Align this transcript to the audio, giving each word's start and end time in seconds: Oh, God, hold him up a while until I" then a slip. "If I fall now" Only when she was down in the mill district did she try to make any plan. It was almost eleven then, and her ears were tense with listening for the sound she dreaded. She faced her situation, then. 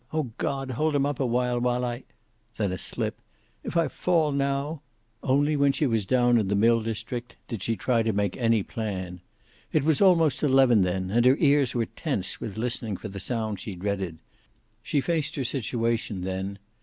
Oh, 0.11 0.31
God, 0.39 0.71
hold 0.71 0.95
him 0.95 1.05
up 1.05 1.19
a 1.19 1.25
while 1.27 1.57
until 1.57 1.85
I" 1.85 2.03
then 2.57 2.71
a 2.71 2.77
slip. 2.79 3.21
"If 3.63 3.77
I 3.77 3.87
fall 3.87 4.31
now" 4.31 4.81
Only 5.23 5.55
when 5.55 5.71
she 5.73 5.85
was 5.85 6.07
down 6.07 6.39
in 6.39 6.47
the 6.47 6.55
mill 6.55 6.81
district 6.81 7.35
did 7.47 7.61
she 7.61 7.75
try 7.75 8.01
to 8.01 8.11
make 8.11 8.35
any 8.35 8.63
plan. 8.63 9.21
It 9.71 9.83
was 9.83 10.01
almost 10.01 10.41
eleven 10.41 10.81
then, 10.81 11.11
and 11.11 11.23
her 11.25 11.37
ears 11.37 11.75
were 11.75 11.85
tense 11.85 12.41
with 12.41 12.57
listening 12.57 12.97
for 12.97 13.09
the 13.09 13.19
sound 13.19 13.59
she 13.59 13.75
dreaded. 13.75 14.17
She 14.81 15.01
faced 15.01 15.35
her 15.35 15.43
situation, 15.45 16.21
then. 16.21 16.57